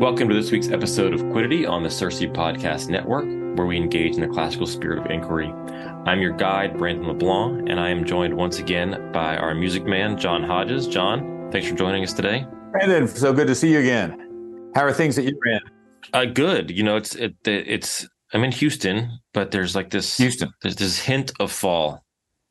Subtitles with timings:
[0.00, 3.26] Welcome to this week's episode of Quiddity on the Circe Podcast Network,
[3.58, 5.48] where we engage in the classical spirit of inquiry.
[6.06, 10.16] I'm your guide, Brandon LeBlanc, and I am joined once again by our music man,
[10.16, 10.86] John Hodges.
[10.86, 12.46] John, thanks for joining us today.
[12.70, 14.70] Brandon, so good to see you again.
[14.74, 15.70] How are things at your end?
[16.14, 16.70] Uh, good.
[16.70, 20.50] You know, it's it, it's I'm in Houston, but there's like this Houston.
[20.62, 22.02] There's this hint of fall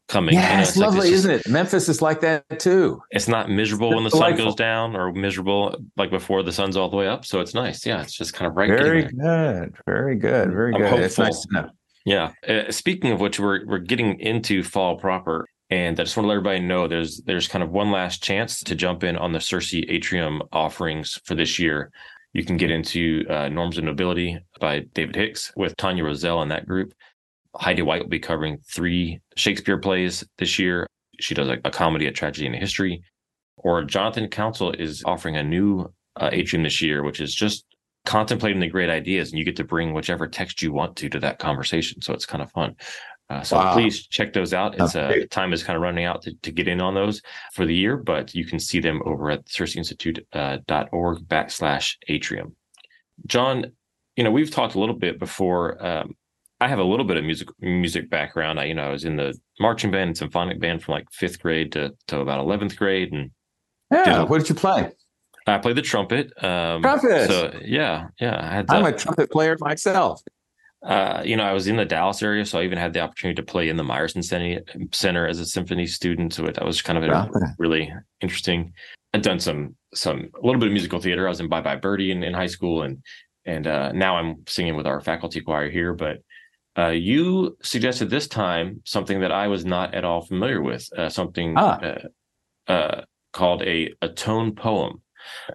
[0.10, 0.34] coming.
[0.36, 1.48] Yeah, you know, it's, lovely, like isn't it?
[1.48, 3.02] Memphis is like that too.
[3.12, 6.76] It's not miserable It's when the sun goes down, or miserable like before the sun's
[6.76, 7.26] all the way up.
[7.26, 7.86] So it's nice.
[7.86, 8.70] Yeah, it's just kind of right.
[8.70, 9.76] Very good.
[9.86, 10.52] Very good.
[10.52, 11.00] Very I'm good.
[11.00, 11.70] It's nice to know.
[12.06, 12.32] Yeah.
[12.48, 16.30] Uh, speaking of which, we're we're getting into fall proper, and I just want to
[16.30, 19.40] let everybody know there's there's kind of one last chance to jump in on the
[19.40, 21.92] Circe Atrium offerings for this year.
[22.34, 26.50] You can get into uh, Norms of Nobility by David Hicks with Tanya Roselle in
[26.50, 26.94] that group.
[27.56, 30.88] Heidi White will be covering three Shakespeare plays this year.
[31.20, 33.02] She does a, a comedy, a tragedy, and a history.
[33.58, 37.66] Or Jonathan Council is offering a new uh, atrium this year, which is just
[38.06, 41.20] contemplating the great ideas, and you get to bring whichever text you want to to
[41.20, 42.02] that conversation.
[42.02, 42.76] So it's kind of fun.
[43.30, 43.74] Uh, so Wow.
[43.74, 44.80] please check those out.
[44.80, 47.22] It's uh, time is kind of running out to, to get in on those
[47.54, 52.56] for the year, but you can see them over at circeinstitute.org org backslash atrium.
[53.28, 53.72] John,
[54.16, 55.86] you know, we've talked a little bit before.
[55.86, 56.16] Um,
[56.62, 58.60] I have a little bit of music music background.
[58.60, 61.42] I, you know, I was in the marching band and symphonic band from like fifth
[61.42, 63.32] grade to, to about eleventh grade, and
[63.92, 64.04] Yeah.
[64.06, 64.26] Ditto.
[64.26, 64.92] What did you play?
[65.48, 66.32] I played the trumpet.
[66.44, 67.28] Um, Trumpet!
[67.28, 68.40] So yeah, yeah.
[68.42, 68.66] I had.
[68.70, 70.22] I'm uh, a trumpet player myself.
[70.84, 73.36] uh, you know, I was in the Dallas area, so I even had the opportunity
[73.42, 76.34] to play in the Meyerson Center, Center as a symphony student.
[76.34, 78.74] So it, that was kind of a really interesting.
[79.14, 81.26] I'd done some some a little bit of musical theater.
[81.26, 83.02] I was in Bye Bye Birdie in, in high school, and
[83.46, 85.94] and uh, now I'm singing with our faculty choir here.
[85.94, 86.18] But
[86.78, 90.88] uh, you suggested this time something that I was not at all familiar with.
[90.98, 91.80] Uh, something Ah.
[91.82, 93.02] uh, uh,
[93.34, 95.02] called a a tone poem.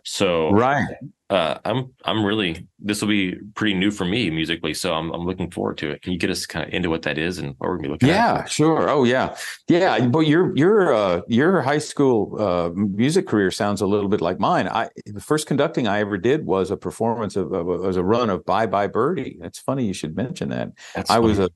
[0.05, 0.87] So Right.
[1.31, 5.25] Uh, I'm I'm really this will be pretty new for me musically, so I'm I'm
[5.25, 6.03] looking forward to it.
[6.03, 7.93] Can you get us kind of into what that is and what we're gonna be
[7.93, 8.51] looking Yeah, at?
[8.51, 8.91] sure.
[8.91, 9.35] Oh, yeah,
[9.67, 10.07] yeah.
[10.07, 14.39] But your your uh, your high school uh, music career sounds a little bit like
[14.39, 14.69] mine.
[14.69, 18.29] I the first conducting I ever did was a performance of, of was a run
[18.29, 19.39] of Bye Bye Birdie.
[19.43, 20.73] It's funny you should mention that.
[20.95, 21.49] That's I was a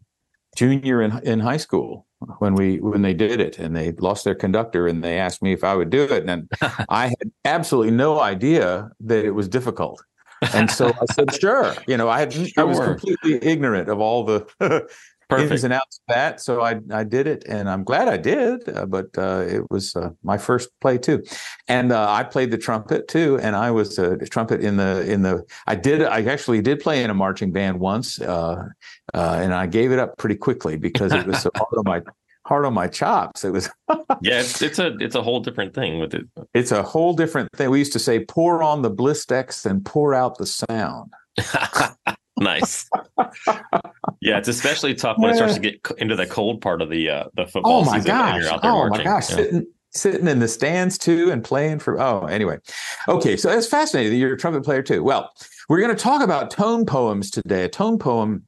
[0.57, 2.08] junior in in high school
[2.39, 5.53] when we when they did it, and they lost their conductor, and they asked me
[5.53, 6.51] if I would do it, and
[6.89, 10.03] I had absolutely no idea that it was difficult.
[10.55, 14.25] And so I said, "Sure." You know, I had I was completely ignorant of all
[14.25, 14.47] the
[15.37, 16.41] ins and outs of that.
[16.41, 18.69] So I I did it, and I'm glad I did.
[18.69, 21.23] Uh, but uh, it was uh, my first play too,
[21.69, 23.39] and uh, I played the trumpet too.
[23.43, 25.45] And I was a trumpet in the in the.
[25.67, 26.03] I did.
[26.03, 28.19] I actually did play in a marching band once,
[29.19, 32.03] uh, and I gave it up pretty quickly because it was so hard on my
[32.47, 33.45] hard on my chops.
[33.45, 33.69] It was.
[34.23, 36.27] Yeah, it's it's a it's a whole different thing with it.
[36.55, 37.71] It's a whole different thing.
[37.71, 41.13] We used to say, "Pour on the blistex and pour out the sound."
[42.39, 42.89] nice.
[44.21, 47.11] yeah, it's especially tough when it starts to get into the cold part of the
[47.11, 48.43] uh, the football Oh my gosh!
[48.43, 48.99] you're out there Oh marching.
[48.99, 49.31] my gosh!
[49.31, 49.37] Yeah.
[49.37, 52.01] Sitting sitting in the stands too and playing for.
[52.01, 52.59] Oh, anyway,
[53.09, 53.37] okay.
[53.37, 54.13] So it's fascinating.
[54.13, 55.05] that You're a trumpet player too.
[55.05, 55.31] Well,
[55.69, 57.65] we're going to talk about tone poems today.
[57.65, 58.45] A tone poem.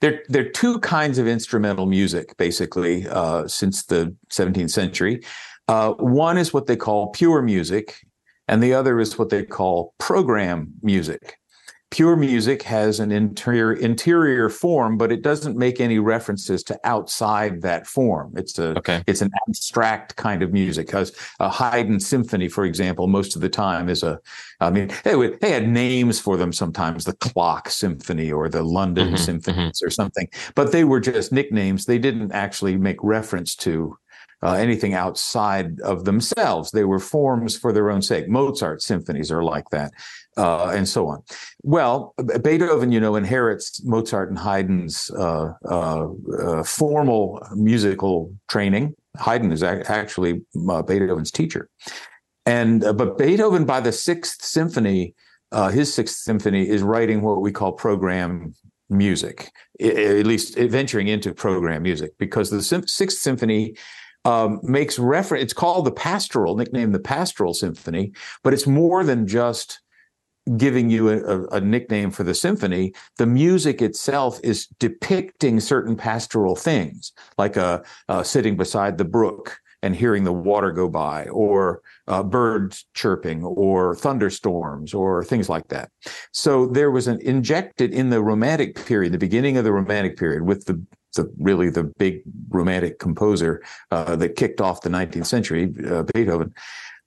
[0.00, 5.22] There, there are two kinds of instrumental music, basically, uh, since the 17th century.
[5.68, 8.00] Uh, one is what they call pure music,
[8.48, 11.39] and the other is what they call program music.
[11.90, 17.62] Pure music has an interior interior form, but it doesn't make any references to outside
[17.62, 18.32] that form.
[18.36, 19.02] It's a Okay.
[19.08, 20.86] it's an abstract kind of music.
[20.86, 24.20] Because a Haydn symphony, for example, most of the time is a.
[24.60, 28.62] I mean, they would, they had names for them sometimes, the Clock Symphony or the
[28.62, 31.86] London Mhm, Symphonies or something, but they were just nicknames.
[31.86, 33.96] They didn't actually make reference to
[34.42, 36.70] uh, anything outside of themselves.
[36.70, 38.26] They were forms for their own sake.
[38.28, 39.92] Mozart symphonies are like that,
[40.36, 41.22] uh, and so on.
[41.62, 46.08] Well, Beethoven, you know, inherits Mozart and Haydn's uh, uh,
[46.38, 48.94] uh, formal musical training.
[49.18, 51.68] Haydn is ac- actually uh, Beethoven's teacher,
[52.46, 55.14] and uh, but Beethoven, by the Sixth Symphony,
[55.72, 58.54] his Sixth Symphony is writing what we call program
[58.88, 59.50] music,
[59.80, 63.76] at least venturing into program music, because the Sixth Symphony
[64.24, 65.44] um, makes reference.
[65.44, 68.12] It's called the Pastoral, nicknamed the Pastoral Symphony,
[68.42, 69.80] but it's more than just
[70.56, 72.92] giving you a, a, nickname for the symphony.
[73.18, 77.82] The music itself is depicting certain pastoral things, like a,
[78.22, 83.94] sitting beside the brook and hearing the water go by, or uh, birds chirping, or
[83.94, 85.90] thunderstorms, or things like that.
[86.32, 90.42] So there was an injected in the Romantic period, the beginning of the Romantic period,
[90.42, 90.84] with the
[91.16, 96.54] the really the big romantic composer uh, that kicked off the 19th century, uh, Beethoven.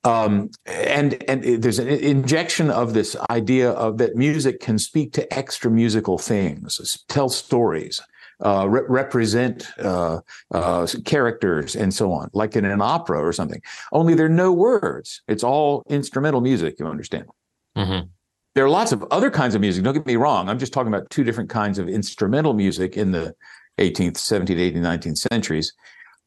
[0.03, 5.33] Um, and and there's an injection of this idea of that music can speak to
[5.33, 8.01] extra musical things, tell stories,
[8.43, 10.19] uh, re- represent uh,
[10.51, 13.61] uh, characters, and so on, like in an opera or something.
[13.93, 16.75] Only there are no words; it's all instrumental music.
[16.79, 17.25] You understand?
[17.77, 18.07] Mm-hmm.
[18.55, 19.83] There are lots of other kinds of music.
[19.83, 20.49] Don't get me wrong.
[20.49, 23.33] I'm just talking about two different kinds of instrumental music in the
[23.79, 25.73] 18th, 17th, 18th, 19th centuries.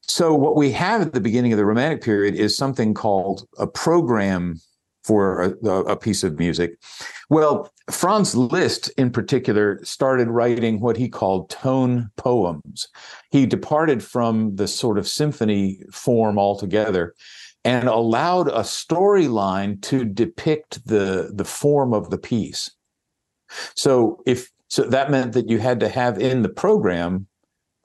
[0.09, 3.67] So what we have at the beginning of the Romantic period is something called a
[3.67, 4.61] program
[5.05, 6.79] for a, a, piece of music.
[7.31, 12.89] Well, Franz Liszt, in particular, started writing what he called tone poems.
[13.31, 17.15] He departed from the sort of symphony form altogether
[17.65, 22.71] and allowed a storyline to depict the, the form of the piece.
[23.77, 27.29] So if so that meant that you had to have in the program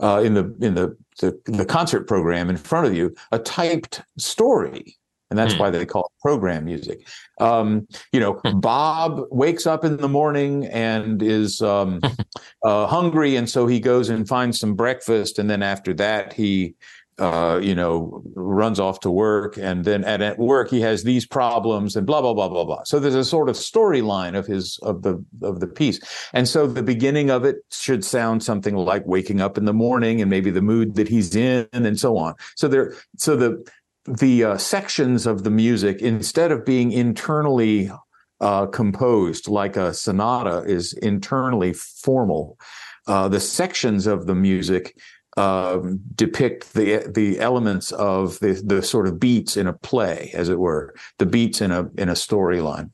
[0.01, 4.01] uh, in the in the, the, the concert program in front of you a typed
[4.17, 4.97] story
[5.31, 5.59] and that's mm.
[5.59, 7.07] why they call it program music.
[7.39, 8.59] Um, you know, hmm.
[8.59, 12.01] Bob wakes up in the morning and is um,
[12.63, 16.75] uh, hungry, and so he goes and finds some breakfast, and then after that he
[17.19, 21.25] uh, you know, runs off to work, and then at, at work he has these
[21.25, 22.81] problems, and blah blah blah blah blah.
[22.85, 25.99] So there's a sort of storyline of his of the of the piece,
[26.33, 30.21] and so the beginning of it should sound something like waking up in the morning,
[30.21, 32.33] and maybe the mood that he's in, and so on.
[32.55, 33.63] So there, so the
[34.05, 37.91] the uh, sections of the music, instead of being internally
[38.39, 42.57] uh, composed like a sonata is internally formal,
[43.05, 44.97] uh, the sections of the music
[45.37, 50.49] um, depict the the elements of the the sort of beats in a play, as
[50.49, 52.91] it were, the beats in a in a storyline.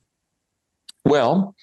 [1.04, 1.56] Well,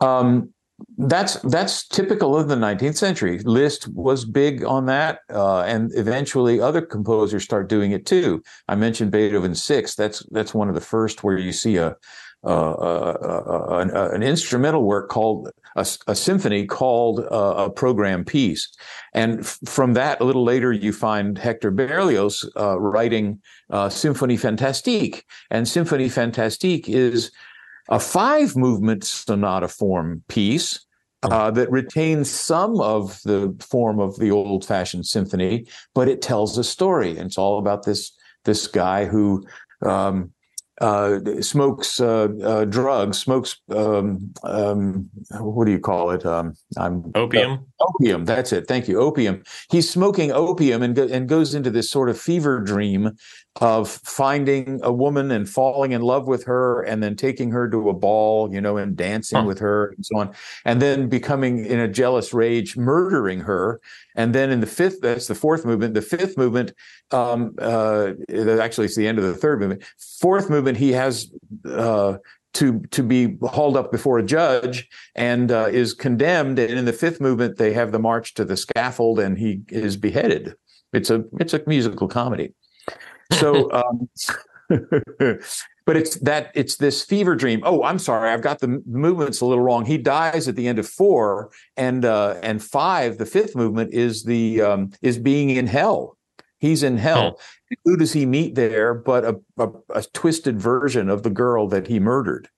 [0.00, 0.52] um,
[0.96, 3.40] that's that's typical of the 19th century.
[3.40, 8.42] Liszt was big on that, uh, and eventually other composers start doing it too.
[8.68, 9.96] I mentioned Beethoven's Sixth.
[9.96, 11.96] That's that's one of the first where you see a
[12.44, 18.68] uh, uh, an, an, instrumental work called a, a symphony called a program piece.
[19.14, 23.40] And f- from that, a little later, you find Hector Berlioz writing
[23.70, 25.24] Symphonie Fantastique.
[25.50, 27.30] And Symphonie Fantastique is
[27.88, 30.86] a five movement sonata form piece
[31.22, 31.30] oh.
[31.30, 36.58] uh, that retains some of the form of the old fashioned symphony, but it tells
[36.58, 37.10] a story.
[37.10, 38.12] And it's all about this
[38.44, 39.44] this guy who
[39.84, 40.32] um,
[40.80, 45.08] uh, smokes uh, uh, drugs, smokes um, um,
[45.40, 46.24] what do you call it?
[46.24, 47.66] Um, I'm opium.
[47.80, 48.24] opium.
[48.24, 48.68] That's it.
[48.68, 49.00] Thank you.
[49.00, 49.42] Opium.
[49.70, 53.16] He's smoking opium and go, and goes into this sort of fever dream
[53.60, 57.88] of finding a woman and falling in love with her and then taking her to
[57.88, 59.44] a ball, you know, and dancing huh.
[59.44, 60.34] with her and so on,
[60.64, 63.80] and then becoming in a jealous rage, murdering her.
[64.18, 65.94] And then in the fifth, that's the fourth movement.
[65.94, 66.72] The fifth movement,
[67.12, 68.14] um, uh,
[68.60, 69.84] actually, it's the end of the third movement.
[70.20, 71.30] Fourth movement, he has
[71.64, 72.16] uh,
[72.54, 76.58] to to be hauled up before a judge and uh, is condemned.
[76.58, 79.96] And in the fifth movement, they have the march to the scaffold, and he is
[79.96, 80.54] beheaded.
[80.92, 82.54] It's a it's a musical comedy.
[83.34, 84.08] So, um,
[85.88, 87.62] but it's that it's this fever dream.
[87.64, 89.86] Oh, I'm sorry, I've got the movements a little wrong.
[89.86, 94.24] He dies at the end of four, and uh, and five, the fifth movement is
[94.24, 96.18] the um, is being in hell.
[96.58, 97.38] He's in hell.
[97.38, 97.76] Oh.
[97.86, 98.92] Who does he meet there?
[98.92, 102.50] But a, a, a twisted version of the girl that he murdered.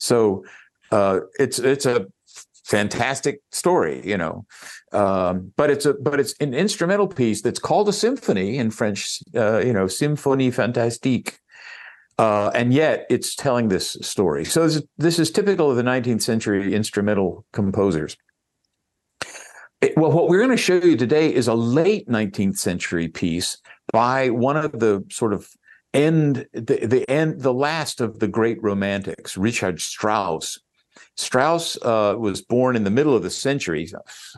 [0.00, 0.44] So
[0.90, 2.08] uh, it's it's a
[2.64, 4.44] fantastic story, you know.
[4.90, 9.20] Um, but it's a but it's an instrumental piece that's called a symphony in French,
[9.36, 11.38] uh, you know, symphonie fantastique.
[12.22, 14.44] Uh, and yet it's telling this story.
[14.44, 18.16] So this, this, is typical of the 19th century instrumental composers.
[19.80, 23.58] It, well, what we're going to show you today is a late 19th century piece
[23.92, 25.48] by one of the sort of
[25.92, 30.60] end the, the end the last of the great romantics, Richard Strauss.
[31.16, 33.90] Strauss uh, was born in the middle of the century.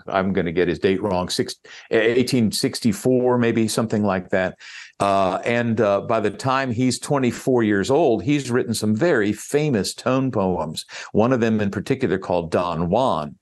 [0.07, 1.55] I'm going to get his date wrong, six,
[1.91, 4.59] 1864, maybe something like that.
[5.01, 9.95] Uh, and uh, by the time he's 24 years old, he's written some very famous
[9.95, 10.85] tone poems.
[11.13, 13.37] One of them in particular called Don Juan.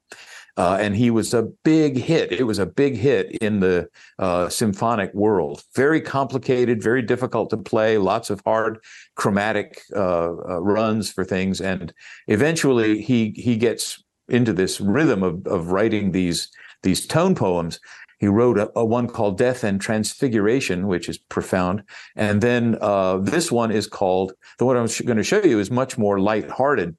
[0.57, 2.31] Uh, and he was a big hit.
[2.31, 5.63] It was a big hit in the uh, symphonic world.
[5.75, 7.97] Very complicated, very difficult to play.
[7.97, 8.79] Lots of hard
[9.15, 11.93] chromatic uh, uh runs for things, and
[12.29, 16.49] eventually he he gets into this rhythm of of writing these
[16.83, 17.81] these tone poems.
[18.19, 21.83] He wrote a, a one called Death and Transfiguration, which is profound,
[22.15, 25.71] and then uh, this one is called the one I'm going to show you is
[25.71, 26.95] much more lighthearted.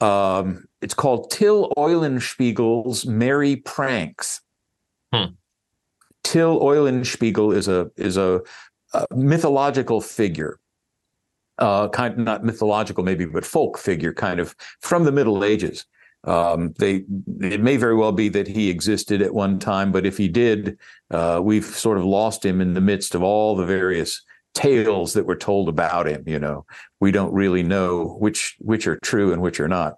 [0.00, 4.40] Um, it's called Till Eulenspiegel's Merry Pranks.
[5.12, 5.34] Hmm.
[6.24, 8.40] Till Eulenspiegel is a is a,
[8.92, 10.58] a mythological figure.
[11.58, 15.86] uh, kind of not mythological, maybe, but folk figure, kind of from the Middle Ages.
[16.24, 17.04] Um, they
[17.40, 20.78] it may very well be that he existed at one time, but if he did,
[21.10, 24.22] uh, we've sort of lost him in the midst of all the various
[24.56, 26.24] tales that were told about him.
[26.26, 26.66] You know,
[27.00, 29.94] we don't really know which which are true and which are not.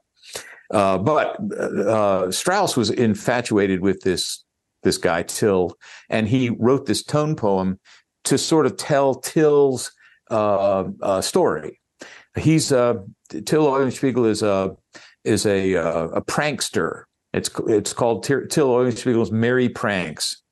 [0.70, 4.44] Uh, but uh, Strauss was infatuated with this
[4.82, 5.76] this guy Till,
[6.10, 7.80] and he wrote this tone poem
[8.24, 9.92] to sort of tell Till's
[10.30, 11.80] uh, uh, story.
[12.36, 12.94] He's uh,
[13.30, 14.76] Till Eulenspiegel is a
[15.24, 17.04] is a uh, a prankster.
[17.32, 20.42] It's it's called Till Eulenspiegel's Merry Pranks,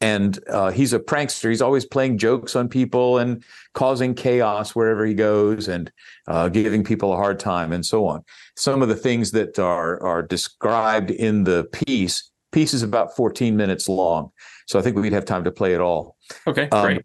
[0.00, 1.50] and uh, he's a prankster.
[1.50, 5.92] He's always playing jokes on people and causing chaos wherever he goes, and
[6.26, 8.24] uh, giving people a hard time, and so on.
[8.56, 12.30] Some of the things that are are described in the piece.
[12.52, 14.30] Piece is about 14 minutes long,
[14.66, 16.16] so I think we'd have time to play it all.
[16.46, 17.04] Okay, um, great.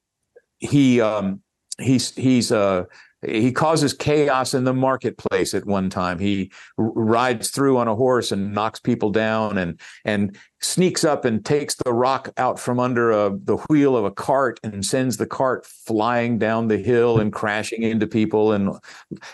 [0.60, 1.42] He um,
[1.80, 2.86] he's he's uh,
[3.28, 6.20] he causes chaos in the marketplace at one time.
[6.20, 11.46] He rides through on a horse and knocks people down and and sneaks up and
[11.46, 15.28] takes the rock out from under a, the wheel of a cart and sends the
[15.28, 18.72] cart flying down the hill and crashing into people and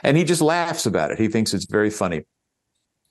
[0.04, 1.20] and he just laughs about it.
[1.20, 2.24] He thinks it's very funny.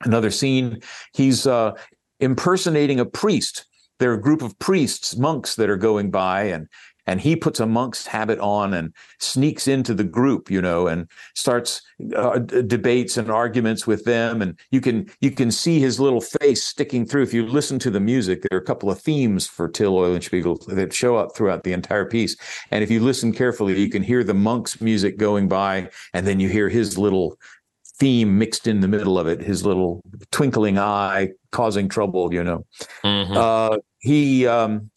[0.02, 0.80] Another scene,
[1.14, 1.72] he's uh,
[2.20, 3.66] impersonating a priest
[4.00, 6.66] there are a group of priests, monks that are going by, and
[7.06, 11.08] and he puts a monk's habit on and sneaks into the group you know and
[11.34, 11.82] starts
[12.16, 14.42] uh, debates and arguments with them.
[14.42, 17.22] And you can you can see his little face sticking through.
[17.22, 20.66] If you listen to the music there are a couple of themes for till eulenspiegel
[20.66, 22.36] that show up throughout the entire piece.
[22.70, 26.40] And if you listen carefully you can hear the monk's music going by and then
[26.40, 27.36] you hear his little
[27.98, 32.64] theme mixed in the middle of it his little twinkling eye causing trouble you know.
[33.04, 33.36] Mm-hmm.
[33.36, 34.90] uh, he um,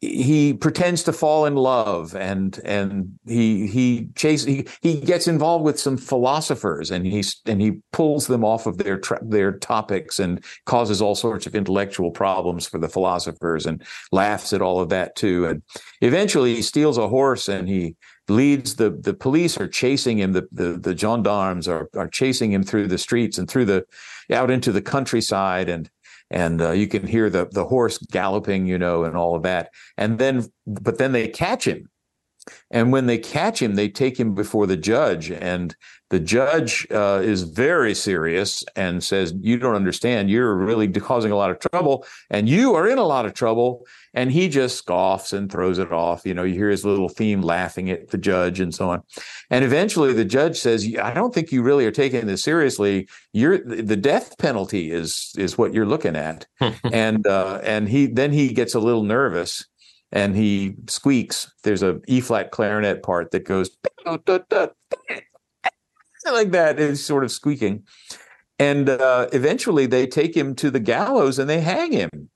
[0.00, 5.64] he pretends to fall in love and and he he chases he, he gets involved
[5.64, 10.20] with some philosophers and he's and he pulls them off of their tra- their topics
[10.20, 14.88] and causes all sorts of intellectual problems for the philosophers and laughs at all of
[14.88, 15.46] that too.
[15.46, 15.62] And
[16.00, 17.96] eventually he steals a horse and he
[18.28, 20.32] leads the the police are chasing him.
[20.32, 23.84] The the, the gendarmes are are chasing him through the streets and through the
[24.30, 25.90] out into the countryside and
[26.30, 29.70] and uh, you can hear the the horse galloping, you know, and all of that.
[29.96, 31.88] And then, but then they catch him,
[32.70, 35.74] and when they catch him, they take him before the judge, and
[36.10, 40.30] the judge uh, is very serious and says, "You don't understand.
[40.30, 43.86] You're really causing a lot of trouble, and you are in a lot of trouble."
[44.14, 46.24] And he just scoffs and throws it off.
[46.24, 49.02] You know, you hear his little theme laughing at the judge and so on.
[49.50, 53.06] And eventually, the judge says, "I don't think you really are taking this seriously.
[53.34, 56.46] You're the death penalty is is what you're looking at."
[56.84, 59.66] and uh, and he then he gets a little nervous
[60.10, 61.52] and he squeaks.
[61.64, 63.70] There's a E flat clarinet part that goes
[66.30, 67.84] like that is sort of squeaking.
[68.58, 72.30] And uh, eventually they take him to the gallows and they hang him.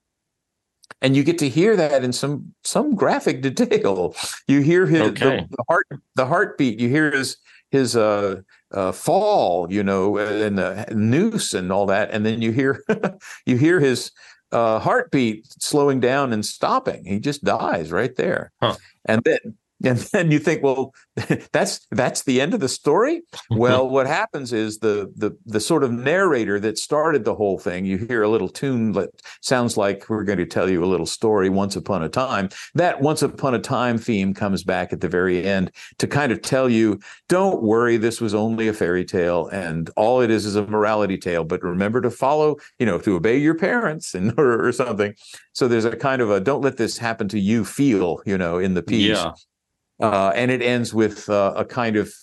[1.01, 4.15] And you get to hear that in some some graphic detail.
[4.47, 5.41] You hear his okay.
[5.41, 6.79] the, the, heart the heartbeat.
[6.79, 7.37] You hear his
[7.71, 12.11] his uh, uh, fall, you know, and the noose and all that.
[12.11, 12.83] And then you hear
[13.45, 14.11] you hear his
[14.53, 17.03] uh, heartbeat slowing down and stopping.
[17.03, 18.53] He just dies right there.
[18.61, 18.75] Huh.
[19.05, 20.93] And then and then you think, well,
[21.51, 23.21] that's that's the end of the story.
[23.49, 27.85] well, what happens is the the the sort of narrator that started the whole thing.
[27.85, 29.09] You hear a little tune that
[29.41, 31.49] sounds like we're going to tell you a little story.
[31.49, 35.43] Once upon a time, that once upon a time theme comes back at the very
[35.43, 39.89] end to kind of tell you, don't worry, this was only a fairy tale, and
[39.97, 41.43] all it is is a morality tale.
[41.43, 45.13] But remember to follow, you know, to obey your parents and or, or something.
[45.51, 48.59] So there's a kind of a don't let this happen to you feel, you know,
[48.59, 49.17] in the piece.
[49.17, 49.33] Yeah
[50.35, 52.13] and it ends with uh, a kind of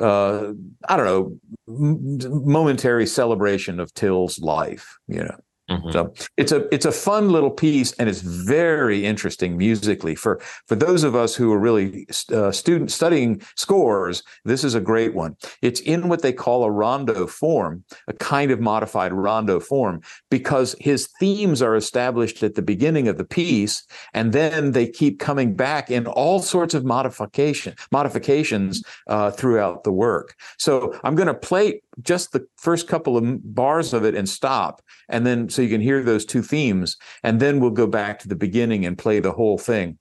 [0.00, 0.52] uh,
[0.88, 4.98] I don't know momentary celebration of Till's life.
[5.08, 5.38] You know.
[5.68, 5.90] Mm-hmm.
[5.90, 10.76] So it's a it's a fun little piece, and it's very interesting musically for for
[10.76, 14.22] those of us who are really uh, student studying scores.
[14.44, 15.36] This is a great one.
[15.62, 20.76] It's in what they call a rondo form, a kind of modified rondo form, because
[20.78, 25.56] his themes are established at the beginning of the piece, and then they keep coming
[25.56, 30.36] back in all sorts of modification modifications uh, throughout the work.
[30.58, 34.82] So I'm going to play just the first couple of bars of it and stop
[35.08, 38.28] and then so you can hear those two themes and then we'll go back to
[38.28, 39.98] the beginning and play the whole thing.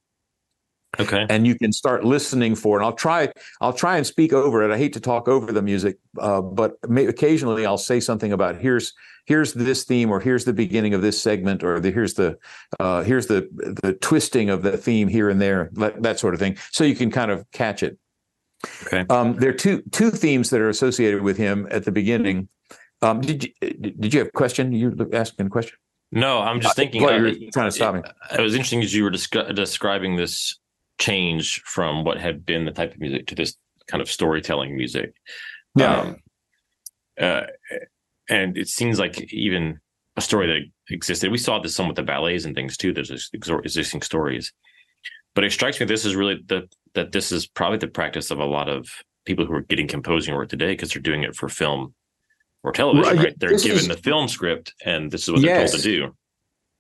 [1.00, 1.26] Okay.
[1.30, 4.74] And you can start listening for and i'll try i'll try and speak over it.
[4.74, 8.58] I hate to talk over the music uh, but may, occasionally i'll say something about
[8.58, 8.94] here's
[9.26, 12.38] here's this theme or here's the beginning of this segment or the, here's the
[12.80, 13.50] uh, here's the
[13.84, 16.58] the twisting of the theme here and there that, that sort of thing.
[16.72, 17.98] So you can kind of catch it.
[18.86, 19.06] Okay.
[19.10, 22.48] Um, there are two two themes that are associated with him at the beginning.
[23.02, 24.72] Um, did you did you have a question?
[24.72, 25.78] You asking a question?
[26.12, 27.04] No, I'm just thinking.
[27.04, 28.02] Well, you're trying to stop me.
[28.38, 30.58] It was interesting as you were descri- describing this
[30.98, 33.56] change from what had been the type of music to this
[33.88, 35.14] kind of storytelling music.
[35.76, 36.00] Yeah.
[36.00, 36.16] Um,
[37.20, 37.42] uh,
[38.30, 39.80] and it seems like even
[40.16, 41.32] a story that existed.
[41.32, 42.94] We saw this some with the ballets and things too.
[42.94, 44.54] There's existing stories,
[45.34, 48.40] but it strikes me this is really the that this is probably the practice of
[48.40, 48.88] a lot of
[49.26, 51.94] people who are getting composing work today because they're doing it for film
[52.66, 53.18] or television.
[53.18, 53.40] Right.
[53.40, 55.72] They're This given is- the film script, and this is what they're Yes.
[55.72, 56.16] told to do.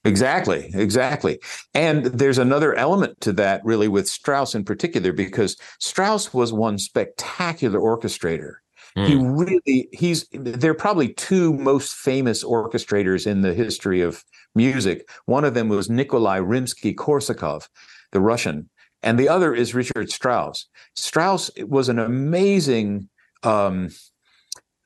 [0.03, 1.39] Exactly, exactly.
[1.73, 6.77] And there's another element to that, really, with Strauss in particular, because Strauss was one
[6.77, 8.55] spectacular orchestrator.
[8.97, 14.23] He really, he's, there are probably two most famous orchestrators in the history of
[14.53, 15.09] music.
[15.25, 17.67] One of them was Nikolai Rimsky Korsakov,
[18.13, 18.69] the Russian,
[19.03, 20.67] and the other is Richard Strauss.
[20.95, 23.09] Strauss was an amazing,
[23.43, 23.89] um,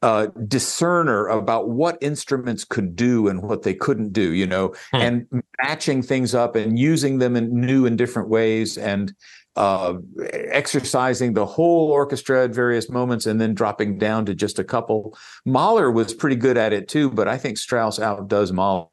[0.02, 4.98] uh, discerner about what instruments could do and what they couldn't do, you know, Hmm.
[4.98, 9.14] and matching things up and using them in new and different ways and
[9.56, 9.96] uh,
[10.32, 15.18] exercising the whole orchestra at various moments and then dropping down to just a couple.
[15.46, 18.88] Mahler was pretty good at it too, but I think Strauss outdoes Mahler.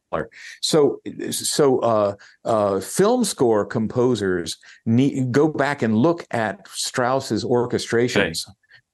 [0.63, 8.45] So, so uh, uh, film score composers need go back and look at Strauss's orchestrations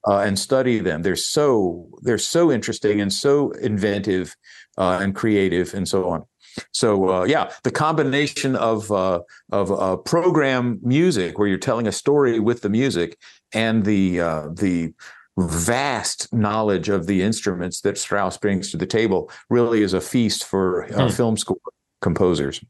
[0.09, 1.03] uh, and study them.
[1.03, 4.37] They're so they're so interesting and so inventive
[4.79, 6.25] uh, and creative and so on.
[6.73, 11.93] So uh, yeah, the combination of uh, of uh, program music where you're telling a
[11.93, 13.17] story with the music
[13.53, 14.93] and the uh, the
[15.39, 20.45] vast knowledge of the instruments that Strauss brings to the table really is a feast
[20.45, 21.09] for uh, Hmm.
[21.09, 21.57] film score
[22.03, 22.63] composers.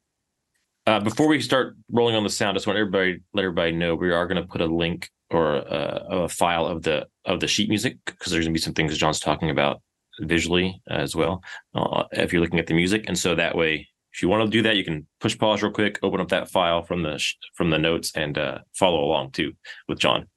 [0.87, 3.95] Uh, before we start rolling on the sound, I just want everybody let everybody know
[3.95, 7.49] we are going to put a link or a, a file of the of the
[7.49, 9.81] sheet music because there's going to be some things John's talking about
[10.21, 11.43] visually as well
[11.75, 14.51] uh, if you're looking at the music, and so that way, if you want to
[14.51, 17.37] do that, you can push pause real quick, open up that file from the sh-
[17.55, 19.53] from the notes, and uh, follow along too
[19.89, 20.29] with John.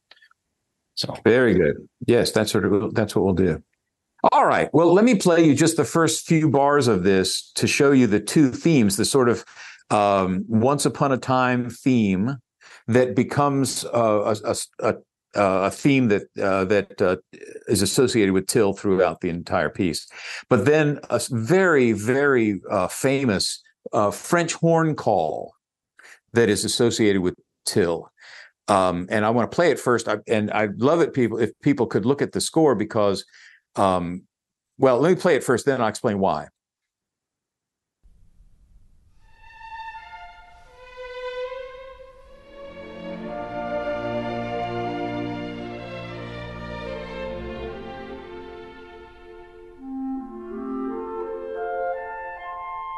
[0.95, 1.76] So Very good.
[2.08, 3.62] Yes, that's what it, that's what we'll do.
[4.32, 4.69] All right.
[4.74, 8.08] Well, let me play you just the first few bars of this to show you
[8.08, 9.45] the two themes, the sort of
[9.91, 12.38] um, once upon a time theme
[12.88, 14.56] that becomes uh, a, a,
[14.89, 14.95] a,
[15.36, 17.17] a theme that uh, that uh,
[17.67, 20.08] is associated with Till throughout the entire piece.
[20.50, 23.62] But then a very, very uh, famous
[23.93, 25.54] uh, French horn call
[26.34, 28.10] that is associated with Till.
[28.67, 30.08] Um, and I want to play it first.
[30.08, 33.24] I, and I'd love it, people, if people could look at the score because,
[33.76, 34.24] um,
[34.78, 36.48] well, let me play it first, then I'll explain why.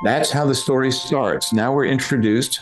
[0.03, 1.53] That's how the story starts.
[1.53, 2.61] Now we're introduced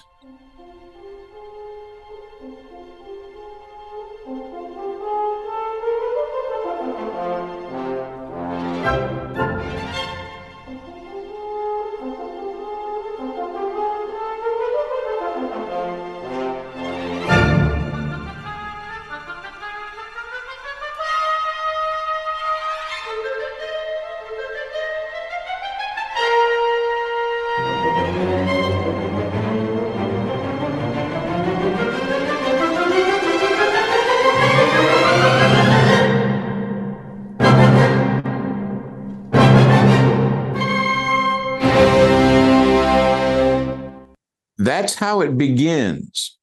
[44.85, 46.37] That's how it begins.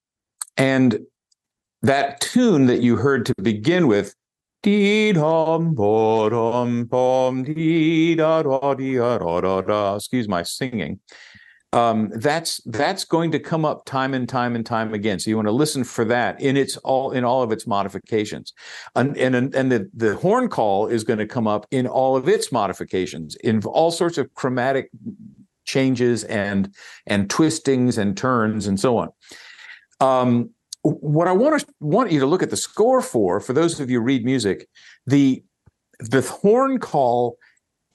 [0.56, 0.98] And
[1.82, 4.16] that tune that you heard to begin with,
[4.64, 9.94] dee bo dum bum dee da da dee da da da.
[9.94, 10.98] Excuse my singing.
[11.72, 15.20] Um, that's that's going to come up time and time and time again.
[15.20, 18.52] So you want to listen for that in its all in all of its modifications,
[18.96, 22.28] and and and the the horn call is going to come up in all of
[22.28, 24.90] its modifications in all sorts of chromatic
[25.64, 26.74] changes and
[27.06, 29.10] and twistings and turns and so on.
[30.00, 30.50] Um,
[30.82, 33.90] what I want to want you to look at the score for, for those of
[33.90, 34.68] you who read music,
[35.06, 35.42] the
[36.00, 37.36] the horn call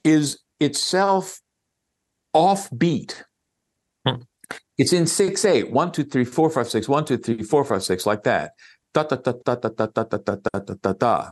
[0.04, 1.40] is itself
[2.34, 3.22] offbeat.
[4.06, 4.22] Hmm.
[4.78, 7.82] It's in six eight, one, two, three, four, five, six, one, two, three, four, five,
[7.82, 8.52] six, like that.
[8.94, 11.30] Da da da da da da da da da da da da.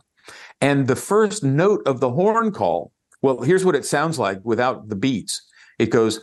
[0.61, 4.89] And the first note of the horn call, well, here's what it sounds like without
[4.89, 5.41] the beats.
[5.79, 6.21] It goes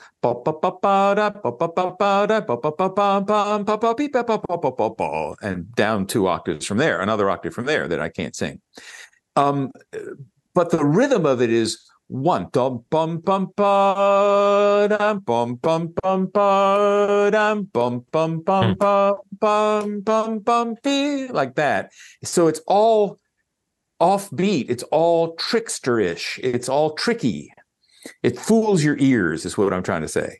[5.41, 8.61] and down two octaves from there, another octave from there that I can't sing.
[9.35, 9.71] Um,
[10.53, 16.27] but the rhythm of it is one dum bum bum ba dum bum bum bum
[16.27, 20.75] ba dum bum bum bum bum bum bum bum
[21.31, 21.91] like that.
[22.23, 23.19] So it's all
[24.01, 24.69] offbeat.
[24.69, 26.39] It's all tricksterish.
[26.43, 27.53] It's all tricky.
[28.21, 30.39] It fools your ears, is what I'm trying to say.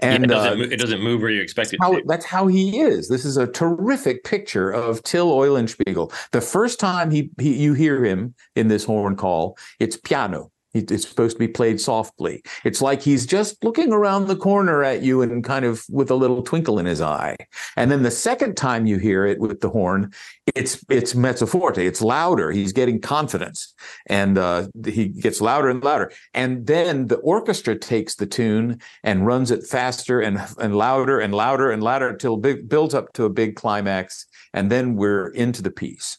[0.00, 2.02] And yeah, it, doesn't, uh, it, doesn't, move where you expect it how, to.
[2.06, 3.08] That's how he is.
[3.08, 6.12] This is a terrific picture of Till Eulenspiegel.
[6.32, 10.50] The first time he, he you hear him in this horn call, it's piano.
[10.74, 12.42] It's supposed to be played softly.
[12.64, 16.14] It's like he's just looking around the corner at you and kind of with a
[16.14, 17.36] little twinkle in his eye.
[17.76, 20.12] And then the second time you hear it with the horn,
[20.54, 21.86] it's it's mezzo forte.
[21.86, 22.50] It's louder.
[22.50, 23.74] He's getting confidence,
[24.06, 26.10] and uh, he gets louder and louder.
[26.32, 31.34] And then the orchestra takes the tune and runs it faster and and louder and
[31.34, 34.26] louder and louder until it builds up to a big climax.
[34.54, 36.18] And then we're into the piece.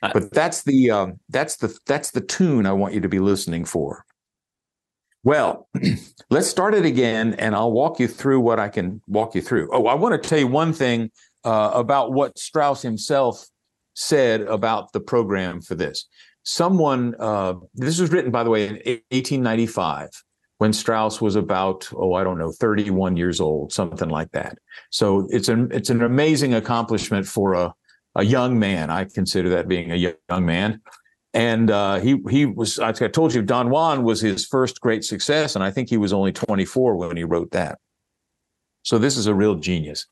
[0.00, 3.64] But that's the um, that's the that's the tune I want you to be listening
[3.64, 4.04] for.
[5.22, 5.68] Well,
[6.30, 9.68] let's start it again, and I'll walk you through what I can walk you through.
[9.72, 11.10] Oh, I want to tell you one thing
[11.44, 13.44] uh, about what Strauss himself
[13.94, 16.06] said about the program for this.
[16.42, 18.74] Someone, uh, this was written, by the way, in
[19.10, 20.08] 1895
[20.56, 24.58] when Strauss was about, oh, I don't know, 31 years old, something like that.
[24.90, 27.74] So it's an it's an amazing accomplishment for a
[28.14, 28.90] a young man.
[28.90, 30.80] I consider that being a young man.
[31.32, 32.80] And uh, he he was.
[32.80, 36.12] I told you, Don Juan was his first great success, and I think he was
[36.12, 37.78] only 24 when he wrote that.
[38.82, 40.06] So this is a real genius.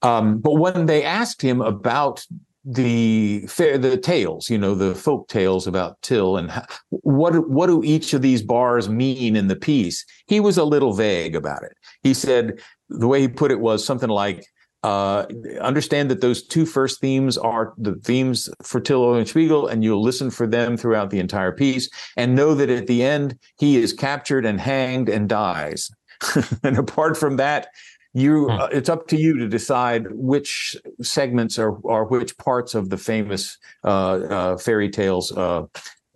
[0.00, 2.24] Um, but when they asked him about
[2.64, 7.66] the fair the tales, you know, the folk tales about Till and how, what what
[7.66, 11.62] do each of these bars mean in the piece, he was a little vague about
[11.62, 11.76] it.
[12.02, 14.46] He said the way he put it was something like
[14.82, 15.26] uh,
[15.60, 20.30] understand that those two first themes are the themes for Till Eulenspiegel, and you'll listen
[20.30, 24.44] for them throughout the entire piece, and know that at the end he is captured
[24.44, 25.90] and hanged and dies.
[26.64, 27.68] and apart from that,
[28.12, 28.50] you hmm.
[28.50, 32.98] uh, it's up to you to decide which segments are are which parts of the
[32.98, 35.62] famous uh, uh fairy tales, uh,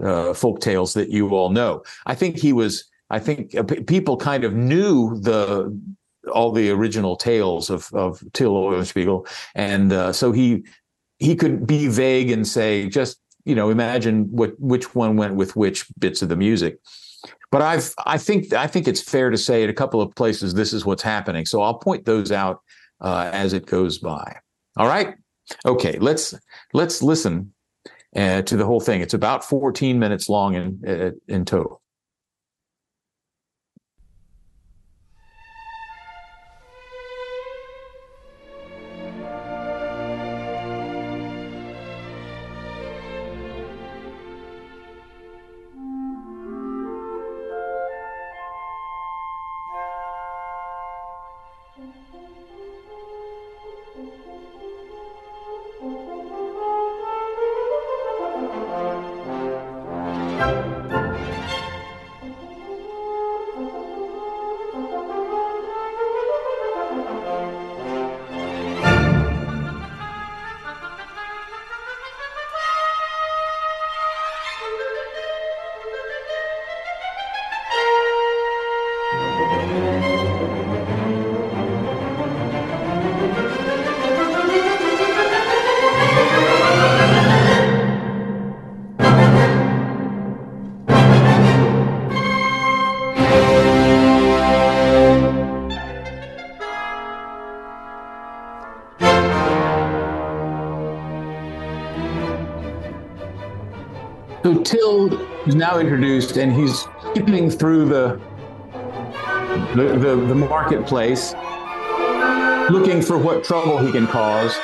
[0.02, 1.82] uh, folk tales that you all know.
[2.06, 2.84] I think he was.
[3.08, 3.54] I think
[3.86, 5.72] people kind of knew the
[6.32, 10.64] all the original tales of of Till Eulenspiegel, and uh, so he
[11.18, 15.56] he could be vague and say just you know imagine what which one went with
[15.56, 16.78] which bits of the music.
[17.50, 20.54] But I've I think I think it's fair to say at a couple of places
[20.54, 21.46] this is what's happening.
[21.46, 22.60] So I'll point those out
[23.00, 24.36] uh, as it goes by.
[24.76, 25.14] All right,
[25.64, 25.98] okay.
[25.98, 26.34] Let's
[26.72, 27.52] let's listen
[28.14, 29.00] uh, to the whole thing.
[29.00, 31.80] It's about 14 minutes long in uh, in total.
[105.66, 108.20] Now introduced, and he's skipping through the
[109.74, 111.34] the, the, the marketplace,
[112.70, 114.54] looking for what trouble he can cause.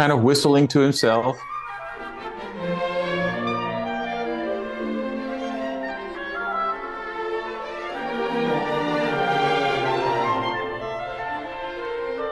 [0.00, 1.38] Kind of whistling to himself.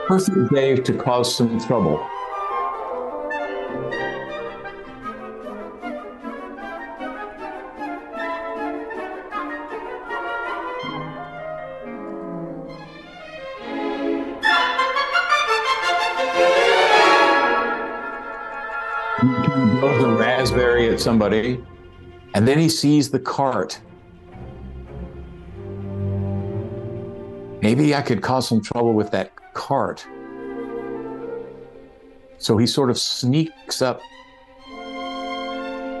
[0.07, 2.03] Perfect day to cause some trouble.
[20.99, 21.63] Somebody,
[22.33, 23.79] and then he sees the cart.
[27.61, 30.05] Maybe I could cause some trouble with that cart.
[32.37, 34.01] So he sort of sneaks up,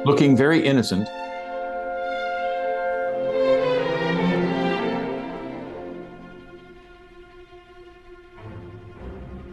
[0.05, 1.09] looking very innocent.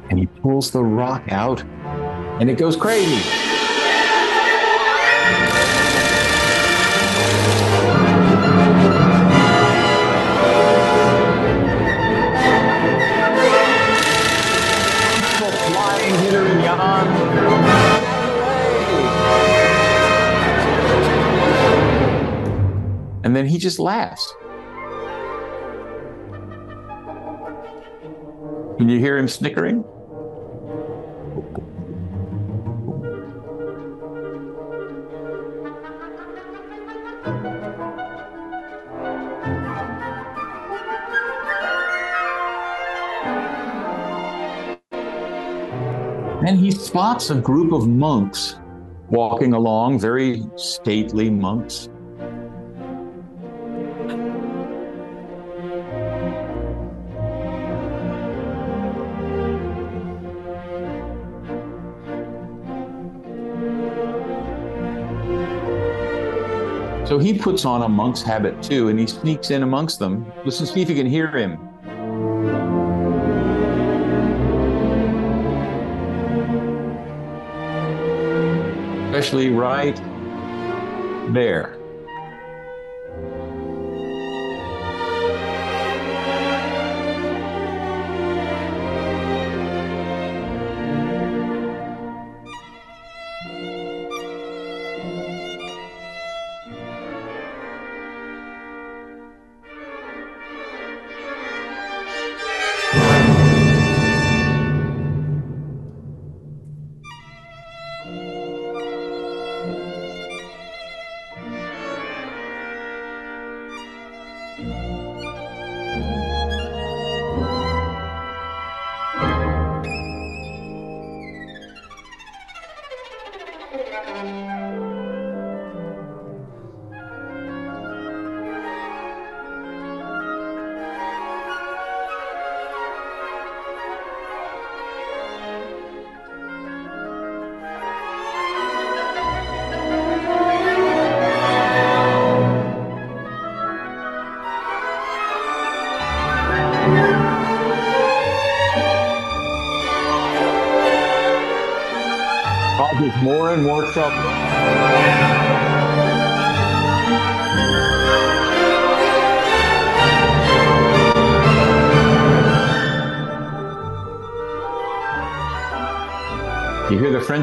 [0.08, 1.64] And he pulls the rock out,
[2.40, 3.55] and it goes crazy.
[23.36, 24.34] And then he just laughs.
[28.78, 29.84] Can you hear him snickering?
[46.46, 48.58] And he spots a group of monks
[49.10, 51.90] walking along, very stately monks.
[67.16, 70.30] So he puts on a monk's habit too, and he sneaks in amongst them.
[70.44, 71.52] Let's see if you can hear him.
[79.06, 79.96] Especially right
[81.32, 81.75] there.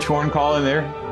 [0.05, 1.02] Horn call in there?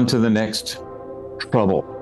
[0.00, 0.78] On to the next
[1.50, 1.99] trouble.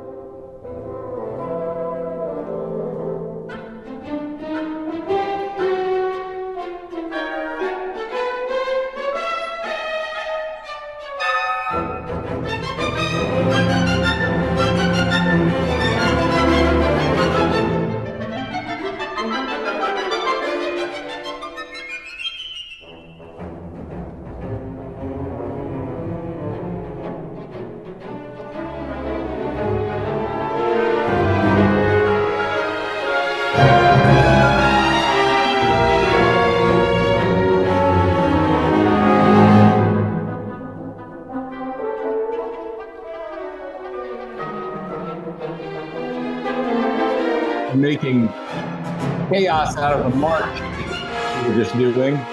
[51.78, 52.27] Doing.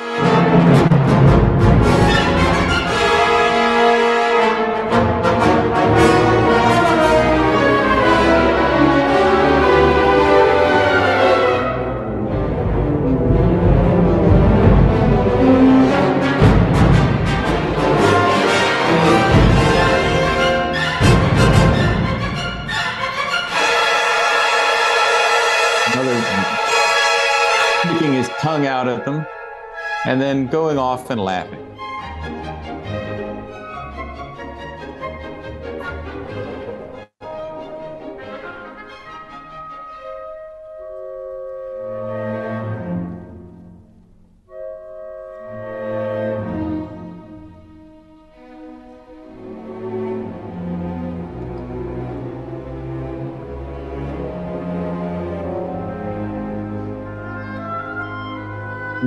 [28.66, 29.26] Out at them,
[30.06, 31.75] and then going off and laughing.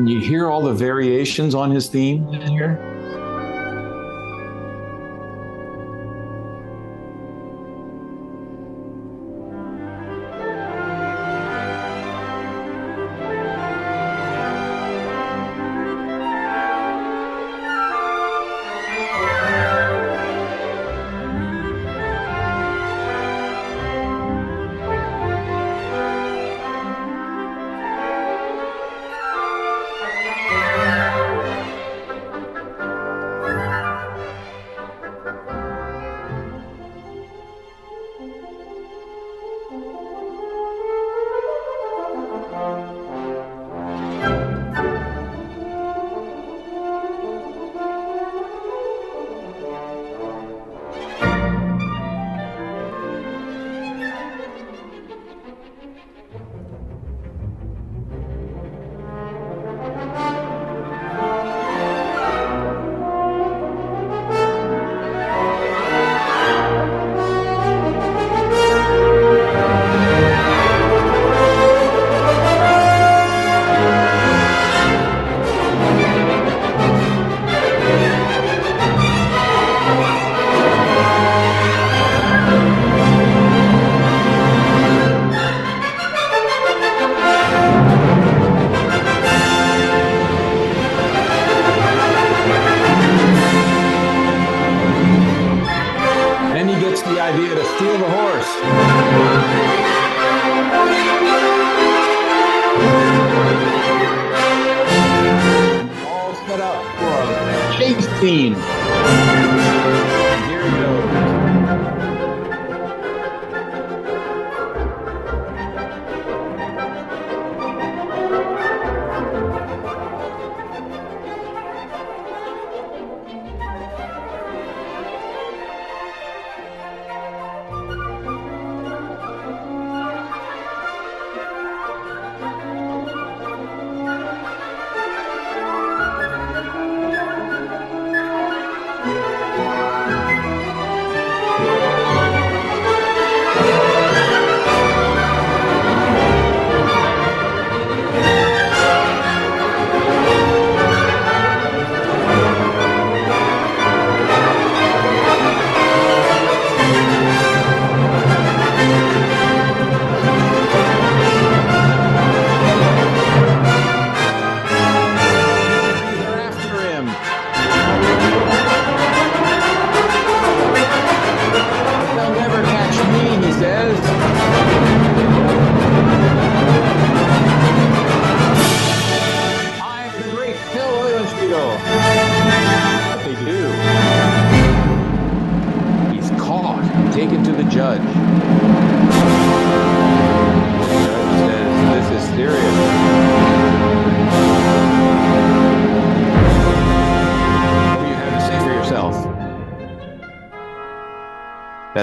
[0.08, 2.97] You hear all the variations on his theme in here?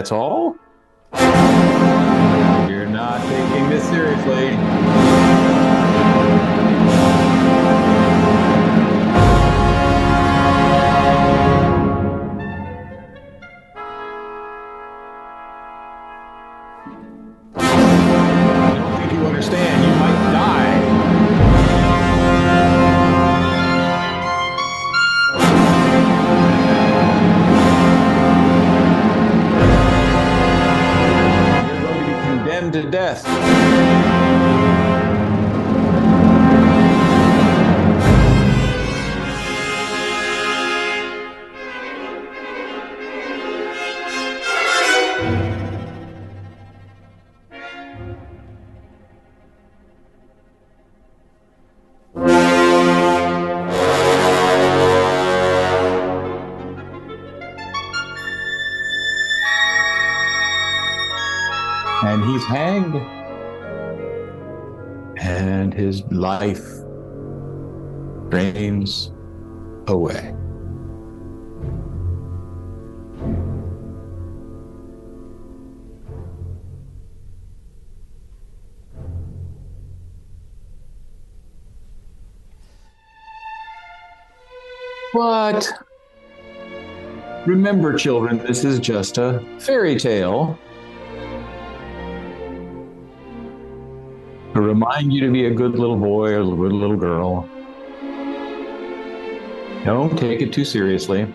[0.05, 0.34] That's all?
[32.75, 34.14] to death.
[66.25, 66.65] Life
[68.31, 69.11] drains
[69.85, 70.33] away.
[85.13, 85.71] But
[87.45, 90.57] remember, children, this is just a fairy tale.
[94.55, 97.49] To remind you to be a good little boy or a good little girl.
[99.83, 101.27] Don't take it too seriously.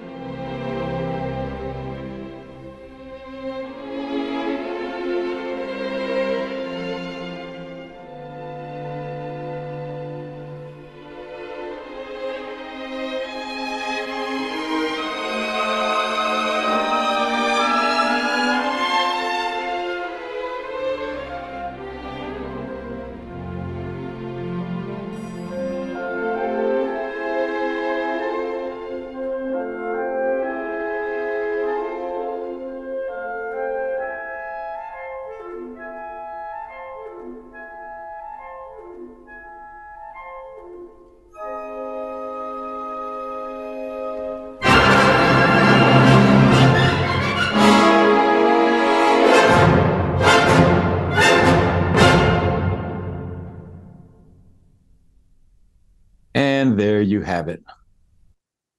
[57.46, 57.64] There you have it.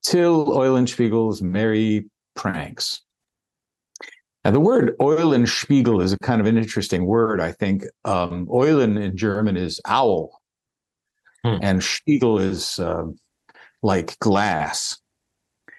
[0.03, 2.05] Till Eulenspiegel's Merry
[2.35, 3.01] Pranks.
[4.43, 7.83] Now, the word Eulenspiegel is a kind of an interesting word, I think.
[8.05, 10.41] Um, Eulen in German is owl,
[11.45, 11.57] hmm.
[11.61, 13.03] and Spiegel is uh,
[13.83, 14.97] like glass,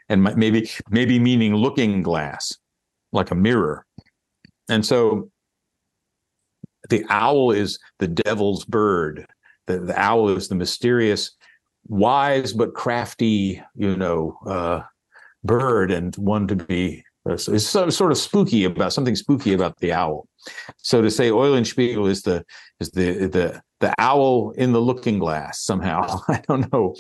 [0.09, 2.57] and maybe maybe meaning looking glass,
[3.13, 3.85] like a mirror.
[4.69, 5.33] And so,
[6.89, 9.27] the owl is the devil's bird.
[9.67, 11.33] The, the owl is the mysterious
[11.87, 14.83] wise but crafty, you know, uh,
[15.45, 19.93] bird and one to be uh, it's sort of spooky about something spooky about the
[19.93, 20.27] owl.
[20.79, 22.45] So to say Eulenspiegel is the
[22.81, 26.21] is the the the owl in the looking glass somehow.
[26.29, 26.97] I don't know,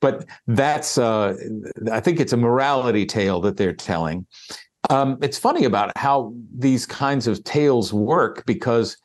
[0.00, 1.36] but that's uh,
[1.92, 4.26] I think it's a morality tale that they're telling.
[4.88, 8.96] Um, it's funny about how these kinds of tales work because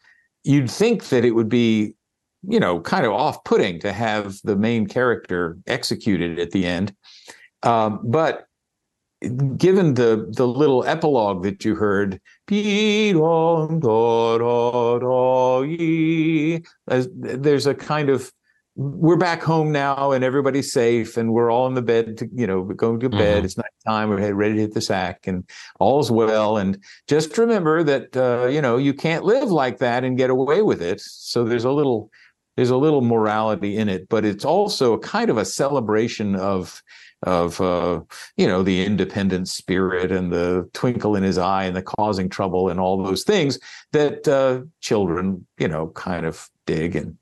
[0.44, 1.96] you'd think that it would be
[2.44, 6.96] you know, kind of off putting to have the main character executed at the end.
[7.64, 8.46] Um, but
[9.58, 12.20] given the the little epilogue that you heard,
[17.16, 18.32] there's a kind of
[18.76, 22.48] we're back home now and everybody's safe and we're all in the bed to you
[22.48, 23.46] know going to bed mm-hmm.
[23.46, 25.48] it's nighttime we're ready to hit the sack and
[25.80, 30.18] all's well and just remember that uh, you know you can't live like that and
[30.18, 32.10] get away with it so there's a little
[32.56, 36.82] there's a little morality in it, but it's also kind of a celebration of
[37.24, 38.02] of uh,
[38.36, 42.70] you know the independent spirit and the twinkle in his eye and the causing trouble
[42.70, 43.60] and all those things
[43.92, 47.18] that uh, children you know kind of dig and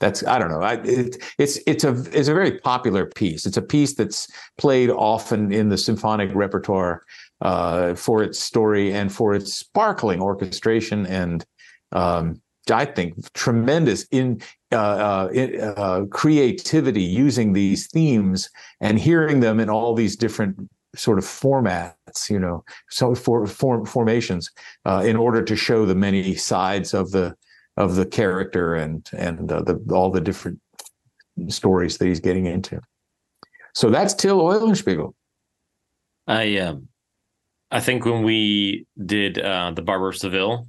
[0.00, 3.46] that's I don't know I, it, it's it's a it's a very popular piece.
[3.46, 7.02] It's a piece that's played often in the symphonic repertoire
[7.40, 11.44] uh, for its story and for its sparkling orchestration and
[11.92, 12.40] um,
[12.70, 14.40] I think, tremendous in,
[14.72, 18.50] uh, uh, uh, creativity using these themes
[18.80, 20.56] and hearing them in all these different
[20.96, 24.50] sort of formats, you know, so for form, formations,
[24.84, 27.34] uh, in order to show the many sides of the
[27.76, 30.60] of the character and and uh, the all the different
[31.48, 32.80] stories that he's getting into.
[33.74, 35.14] So that's Till Eulenspiegel.
[36.26, 36.88] I um,
[37.70, 40.68] I think when we did uh, the Barber of Seville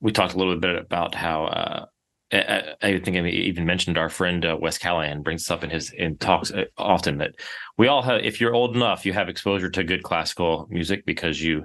[0.00, 1.86] we talked a little bit about how uh,
[2.32, 5.70] I, I, think I even mentioned our friend uh, Wes Callihan brings this up in
[5.70, 7.34] his in talks uh, often that
[7.76, 8.20] we all have.
[8.22, 11.64] If you're old enough, you have exposure to good classical music because you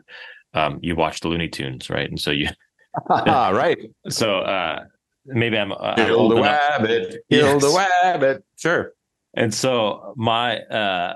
[0.53, 2.09] um, you watch the Looney Tunes, right?
[2.09, 2.49] And so you
[3.09, 3.77] right.
[4.09, 4.85] So uh,
[5.25, 7.61] maybe I'm, uh, kill the rabbit, kill yes.
[7.61, 8.43] the rabbit.
[8.57, 8.93] Sure.
[9.35, 11.13] And so my uh,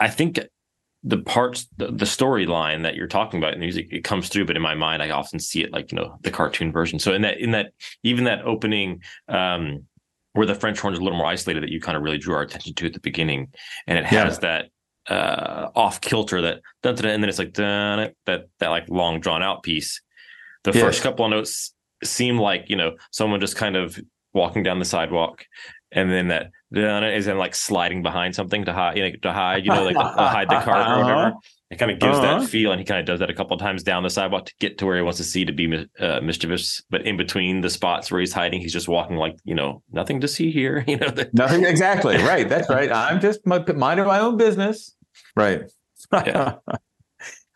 [0.00, 0.40] I think
[1.04, 4.44] the parts the, the storyline that you're talking about in the music it comes through
[4.44, 7.12] but in my mind i often see it like you know the cartoon version so
[7.12, 7.72] in that in that
[8.02, 9.84] even that opening um
[10.34, 12.34] where the french horn is a little more isolated that you kind of really drew
[12.34, 13.52] our attention to at the beginning
[13.86, 14.68] and it has yeah.
[15.08, 19.62] that uh off kilter that and then it's like that that like long drawn out
[19.62, 20.00] piece
[20.62, 20.82] the yes.
[20.82, 21.74] first couple of notes
[22.04, 23.98] seem like you know someone just kind of
[24.32, 25.44] walking down the sidewalk
[25.94, 29.64] and then that is then like sliding behind something to hide, you know, to hide,
[29.64, 31.20] you know, like to hide the cart or whatever.
[31.28, 31.38] Uh-huh.
[31.70, 32.40] It kind of gives Uh-huh.
[32.40, 34.44] that feel, and he kind of does that a couple of times down the sidewalk
[34.46, 36.82] to get to where he wants to see to be uh, mischievous.
[36.90, 40.20] But in between the spots where he's hiding, he's just walking like you know nothing
[40.20, 40.84] to see here.
[40.86, 42.16] You know, Nothing exactly.
[42.18, 42.46] Right.
[42.48, 42.92] That's right.
[42.92, 44.94] I'm just my, minding my own business.
[45.34, 45.62] Right.
[46.12, 46.56] Yeah.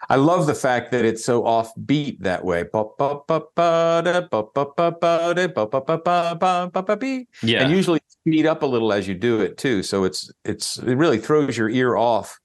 [0.08, 2.64] I love the fact that it's so offbeat that way.
[7.42, 9.82] yeah, And usually speed up a little as you do it too.
[9.82, 12.38] So it's it's it really throws your ear off,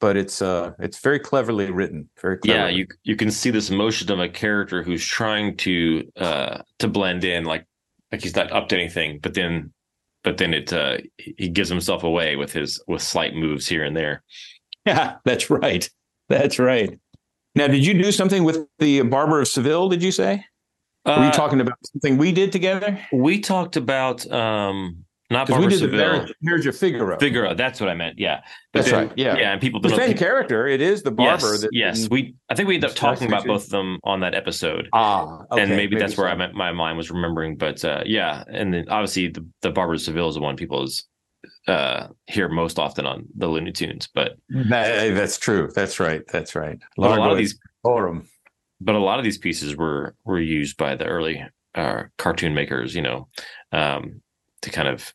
[0.00, 2.08] but it's uh it's very cleverly written.
[2.20, 2.58] Very clever.
[2.58, 2.68] yeah.
[2.68, 7.24] You you can see this motion of a character who's trying to uh to blend
[7.24, 7.66] in, like
[8.12, 9.72] like he's not up to anything, but then
[10.24, 13.96] but then it uh he gives himself away with his with slight moves here and
[13.96, 14.22] there.
[14.84, 15.88] Yeah, that's right.
[16.28, 16.98] That's right.
[17.56, 19.88] Now, did you do something with the Barber of Seville?
[19.88, 20.44] Did you say?
[21.04, 22.98] Were you Uh, talking about something we did together?
[23.12, 25.98] we talked about um not Because we did the Seville.
[25.98, 27.18] marriage, marriage of Figaro.
[27.18, 28.18] Figaro, that's what I meant.
[28.18, 28.40] Yeah,
[28.72, 29.36] That's right, yeah.
[29.36, 30.66] yeah, and people the same character.
[30.66, 31.52] It is the barber.
[31.52, 32.08] Yes, that yes.
[32.10, 34.88] We I think we ended up talking about both of them on that episode.
[34.92, 36.32] ah, okay, and maybe, that's where so.
[36.32, 37.56] I meant my mind was remembering.
[37.56, 40.82] But uh, yeah, and then obviously the the Barber of Seville is the one people
[40.82, 41.04] is
[41.68, 44.08] uh hear most often on the Looney Tunes.
[44.12, 45.70] But That- that's true.
[45.74, 46.22] That's right.
[46.32, 46.78] That's right.
[46.96, 48.26] but a lot of these Forum.
[48.80, 51.42] but a lot of these pieces were were used by the early
[51.74, 53.28] uh, cartoon makers, you know,
[53.72, 54.20] um,
[54.62, 55.14] to kind of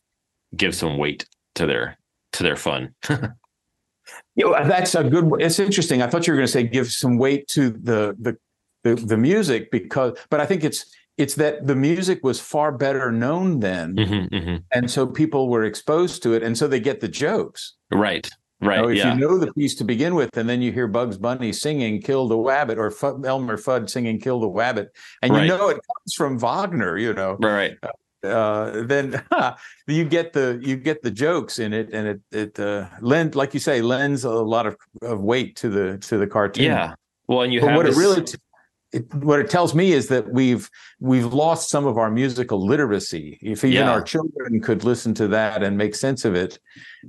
[0.55, 1.25] give some weight
[1.55, 1.97] to their
[2.33, 2.93] to their fun.
[4.37, 5.31] Know, that's a good.
[5.39, 6.01] It's interesting.
[6.01, 8.37] I thought you were going to say give some weight to the the
[8.83, 10.85] the, the music because, but I think it's
[11.17, 14.63] it's that the music was far better known then, Mhm, mhm.
[14.73, 17.73] and so people were exposed to it, and so they get the jokes.
[17.91, 18.29] Right,
[18.61, 20.71] right, You know, if yeah, you know the piece to begin with, and then you
[20.71, 24.89] hear Bugs Bunny singing "Kill the Wabbit" or F- Elmer Fudd singing "Kill the Wabbit,"
[25.23, 25.43] and Right.
[25.43, 26.97] you know it comes from Wagner.
[26.97, 27.91] You know, right, right.
[28.25, 29.23] Uh, then
[29.87, 33.53] you get the you get the jokes in it, and it it uh, lend like
[33.53, 36.65] you say lends a lot of, of weight to the to the cartoon.
[36.65, 36.95] Yeah.
[37.27, 38.37] Well, and you but have what this, it really t-
[38.91, 40.69] it, what it tells me is that we've
[40.99, 43.37] we've lost some of our musical literacy.
[43.41, 43.91] If even Yeah.
[43.91, 46.59] our children could listen to that and make sense of it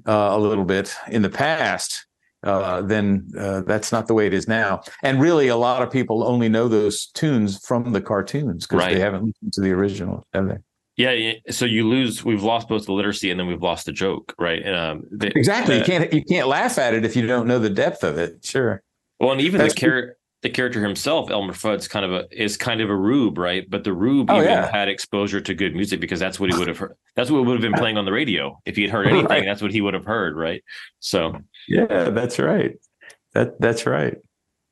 [0.06, 2.06] uh, a little bit in the past.
[2.42, 4.80] Uh, then uh, that's not the way it is now.
[5.02, 8.94] And really, a lot of people only know those tunes from the cartoons because Right.
[8.94, 10.58] they haven't listened to the original, have they?
[10.96, 11.32] Yeah.
[11.50, 12.24] So you lose.
[12.24, 14.66] We've lost both the literacy and then we've lost the joke, right?
[14.66, 15.78] Um, the- Exactly.
[15.78, 18.44] you can't you can't laugh at it if you don't know the depth of it.
[18.44, 18.82] Sure.
[19.20, 22.56] Well, and even That's the character, the character himself, Elmer Fudd's kind of a is
[22.56, 23.68] kind of a rube, right?
[23.68, 24.70] But the rube Oh, even yeah.
[24.70, 26.94] had exposure to good music because that's what he would have heard.
[27.14, 29.26] That's what would have been playing on the radio if he had heard anything.
[29.28, 29.44] Right.
[29.44, 30.62] That's what he would have heard, right?
[31.00, 31.38] So,
[31.68, 32.76] Yeah, that's right.
[33.34, 34.16] That that's right.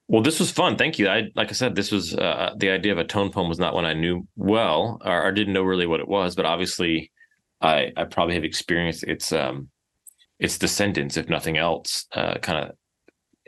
[0.08, 0.76] Well, this was fun.
[0.76, 1.08] Thank you.
[1.08, 3.74] I like I said, this was uh, the idea of a tone poem was not
[3.74, 7.10] one I knew well or, or didn't know really what it was, but obviously,
[7.60, 9.68] I I probably have experienced its um
[10.38, 12.76] its descendants, if nothing else, uh, kind of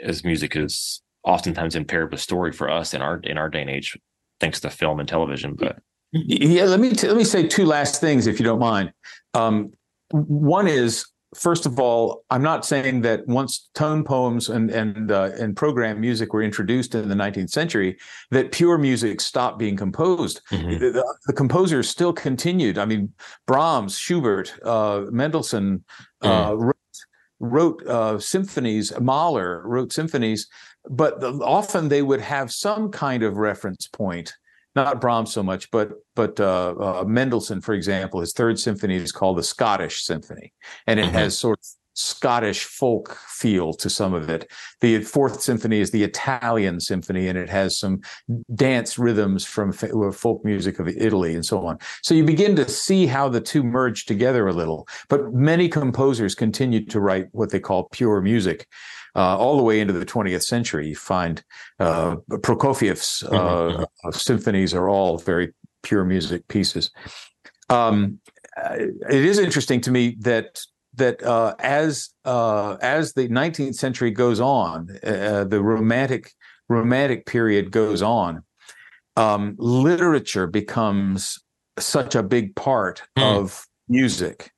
[0.02, 3.70] as music is oftentimes impaired with story for us in our in our day and
[3.70, 3.98] age,
[4.40, 5.54] thanks to film and television.
[5.54, 5.78] But
[6.12, 8.92] Yeah, let me t- let me say two last things if you don't mind.
[9.34, 9.72] Um,
[10.10, 11.04] one is
[11.36, 16.00] first of all, I'm not saying that once tone poems and and uh, and program
[16.00, 17.96] music were introduced in the 19th century,
[18.30, 20.40] that pure music stopped being composed.
[20.50, 20.78] Mhm.
[20.80, 22.78] The, the- the composers still continued.
[22.78, 23.12] I mean,
[23.46, 25.84] Brahms, Schubert, uh, Mendelssohn
[26.22, 26.76] uh, wrote,
[27.40, 28.92] wrote uh, symphonies.
[29.00, 30.48] Mahler wrote symphonies,
[30.88, 34.32] but the, often they would have some kind of reference point.
[34.76, 39.10] Not Brahms so much, but but uh, uh, Mendelssohn, for example, his third symphony is
[39.10, 40.52] called the Scottish Symphony,
[40.86, 41.12] and it Mhm.
[41.12, 41.64] has sort of
[41.98, 44.50] Scottish folk feel to some of it.
[44.82, 48.02] The fourth symphony is the Italian symphony, and it has some
[48.54, 51.78] dance rhythms from uh, folk music of Italy and so on.
[52.02, 54.86] So you begin to see how the two merge together a little.
[55.08, 58.66] But many composers continued to write what they call pure music.
[59.16, 61.42] Uh, all the way into the 20th century, you find
[61.80, 66.90] uh, Prokofiev's uh, symphonies are all very pure music pieces.
[67.70, 68.18] Um,
[68.70, 70.60] it is interesting to me that
[70.94, 76.32] that uh, as uh, as the 19th century goes on, uh, the romantic
[76.68, 78.42] romantic period goes on,
[79.16, 81.38] um, literature becomes
[81.78, 83.22] such a big part Hmm.
[83.24, 84.50] of music.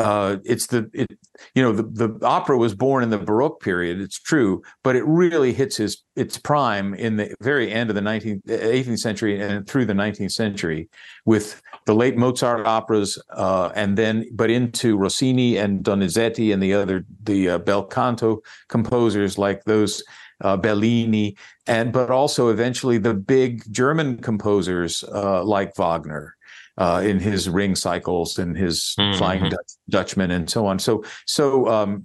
[0.00, 1.18] Uh, it's the it,
[1.54, 4.00] you know the, the opera was born in the Baroque period.
[4.00, 8.00] It's true, but it really hits his its prime in the very end of the
[8.00, 10.88] 19th 18th century and through the 19th century
[11.26, 16.72] with the late Mozart operas, uh, and then but into Rossini and Donizetti and the
[16.72, 20.02] other the uh, bel canto composers like those
[20.40, 21.36] uh, Bellini,
[21.66, 26.36] and but also eventually the big German composers uh, like Wagner.
[26.80, 29.16] Uh, in his ring cycles and his mm-hmm.
[29.18, 30.78] Flying Dutch, Dutchman and so on.
[30.78, 32.02] So, so um,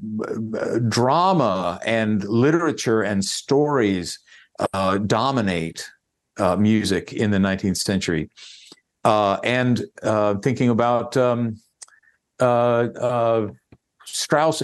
[0.89, 4.19] drama and literature and stories
[4.73, 5.89] uh, dominate
[6.37, 8.29] uh, music in the 19th century.
[9.05, 11.57] Uh, and uh, thinking about um,
[12.39, 13.47] uh,
[14.03, 14.61] Strauss,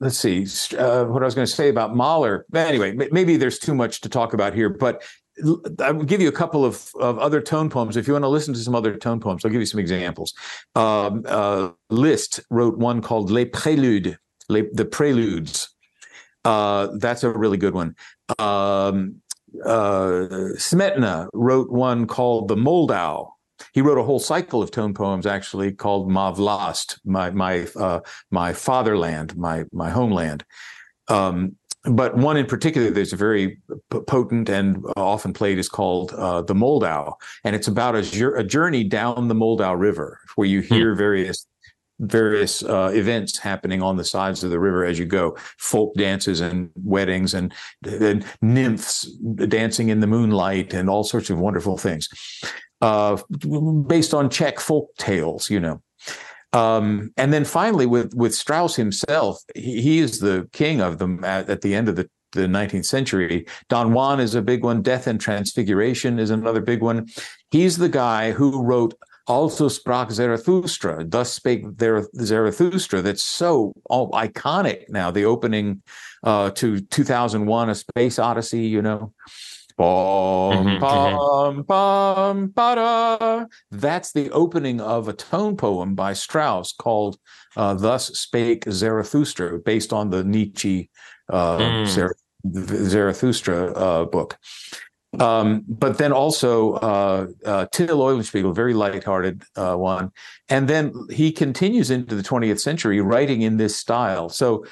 [0.00, 0.44] let's see
[0.74, 2.44] what I was going to say about Mahler.
[2.54, 5.04] Anyway, maybe there's too much to talk about here, but
[5.80, 7.96] I will give you a couple of, of other tone poems.
[7.96, 10.32] If you want to listen to some other tone poems, I'll give you some examples.
[10.74, 14.16] Um, uh, Liszt wrote one called Les Préludes,
[14.48, 15.68] Les, the Preludes.
[16.44, 17.96] Uh, that's a really good one.
[18.38, 19.20] Um,
[19.64, 23.30] uh, Smetana wrote one called the Moldau.
[23.72, 28.00] He wrote a whole cycle of tone poems, actually, called Ma Vlast, my my uh,
[28.30, 30.44] my fatherland, my my homeland.
[31.08, 31.56] Um,
[31.90, 33.58] but one in particular that's very
[34.06, 37.14] potent and often played is called uh, the Moldau,
[37.44, 40.98] and it's about a, a, journey down the Moldau River, where you hear hmm.
[40.98, 41.46] various
[41.98, 46.40] various uh, events happening on the sides of the river as you go, folk dances
[46.40, 47.54] and weddings and,
[47.86, 49.10] and nymphs
[49.48, 52.08] dancing in the moonlight and all sorts of wonderful things,
[52.82, 53.16] uh,
[53.86, 55.80] based on Czech folk tales, you know.
[56.56, 61.22] Um, and then finally, with with Strauss himself, he, he is the king of them
[61.22, 63.46] at, at the end of the the 19th century.
[63.68, 64.82] Don Juan is a big one.
[64.82, 67.06] Death and Transfiguration is another big one.
[67.50, 68.94] He's the guy who wrote
[69.26, 75.82] Also sprach Zarathustra, Thus Spake Zarathustra, that's so iconic now, the opening
[76.22, 79.12] uh, to 2001, A Space Odyssey, you know.
[79.76, 87.18] Bum, bum, bum, ba That's the opening of a tone poem by Strauss called
[87.56, 90.88] uh, Thus Spake Zarathustra, based on the Nietzsche
[91.28, 92.12] uh, mm.
[92.46, 94.38] Zarathustra uh, book.
[95.20, 100.10] Um, but then also uh, uh, Till Eulenspiegel, very lighthearted uh, one.
[100.48, 104.28] And then he continues into the 20th century writing in this style.
[104.28, 104.64] So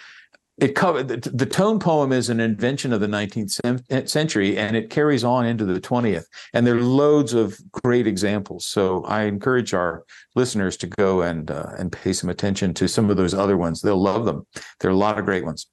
[0.58, 4.88] it covered the, the, tone poem is an invention of the 19th century and it
[4.88, 8.66] carries on into the 20th and there are loads of great examples.
[8.66, 13.10] So i encourage our listeners to go and uh, and pay some attention to some
[13.10, 13.80] of those other ones.
[13.80, 14.46] They'll love them.
[14.80, 15.66] There are a lot of great ones.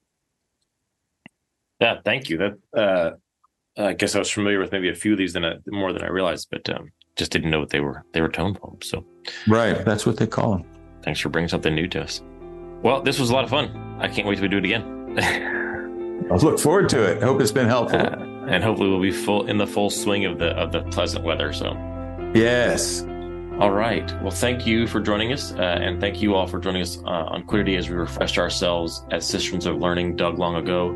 [1.80, 2.38] Yeah thank you.
[2.38, 3.10] That uh,
[3.78, 6.02] i guess i was familiar with maybe a few of these than I, more than
[6.02, 9.04] i realized but um, just didn't know what they were they were tone poems so.
[9.48, 9.84] Right.
[9.84, 10.64] That's what they call them
[11.02, 12.20] thanks for bringing something new to us
[12.82, 13.96] well, this was a lot of fun.
[14.00, 15.18] I can't wait to do it again.
[16.30, 17.22] I look forward to it.
[17.22, 18.00] I hope it's been helpful.
[18.00, 18.16] Uh,
[18.48, 21.52] and hopefully we'll be full in the full swing of the of the pleasant weather.
[21.52, 21.72] So,
[22.34, 23.02] yes.
[23.60, 24.10] All right.
[24.22, 27.10] Well, thank you for joining us, uh, and thank you all for joining us uh,
[27.10, 30.92] on Quiddity as we refreshed ourselves as cisterns of learning dug long ago,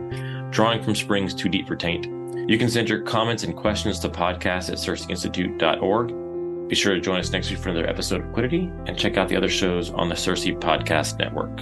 [0.51, 2.07] drawing from springs too deep for taint.
[2.49, 6.26] You can send your comments and questions to podcast at circeinstitute.org.
[6.69, 9.29] Be sure to join us next week for another episode of Quiddity and check out
[9.29, 11.61] the other shows on the CiRCE Podcast Network.